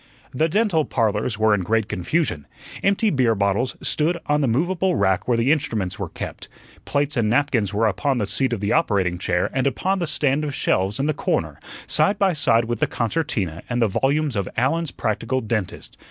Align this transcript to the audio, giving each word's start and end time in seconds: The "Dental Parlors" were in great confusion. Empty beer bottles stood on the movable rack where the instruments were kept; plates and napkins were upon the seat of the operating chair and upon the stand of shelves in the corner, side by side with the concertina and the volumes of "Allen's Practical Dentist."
The 0.33 0.49
"Dental 0.49 0.83
Parlors" 0.83 1.37
were 1.37 1.53
in 1.53 1.61
great 1.61 1.87
confusion. 1.87 2.47
Empty 2.81 3.11
beer 3.11 3.35
bottles 3.35 3.77
stood 3.83 4.17
on 4.25 4.41
the 4.41 4.47
movable 4.47 4.95
rack 4.95 5.27
where 5.27 5.37
the 5.37 5.51
instruments 5.51 5.99
were 5.99 6.09
kept; 6.09 6.49
plates 6.85 7.15
and 7.15 7.29
napkins 7.29 7.71
were 7.71 7.85
upon 7.85 8.17
the 8.17 8.25
seat 8.25 8.51
of 8.51 8.61
the 8.61 8.73
operating 8.73 9.19
chair 9.19 9.51
and 9.53 9.67
upon 9.67 9.99
the 9.99 10.07
stand 10.07 10.43
of 10.43 10.55
shelves 10.55 10.99
in 10.99 11.05
the 11.05 11.13
corner, 11.13 11.59
side 11.85 12.17
by 12.17 12.33
side 12.33 12.65
with 12.65 12.79
the 12.79 12.87
concertina 12.87 13.61
and 13.69 13.79
the 13.79 13.87
volumes 13.89 14.35
of 14.35 14.49
"Allen's 14.57 14.89
Practical 14.89 15.39
Dentist." 15.39 15.99